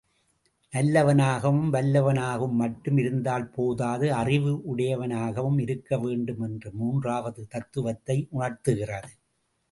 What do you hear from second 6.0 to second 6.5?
வேண்டும்